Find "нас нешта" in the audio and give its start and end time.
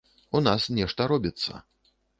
0.47-1.07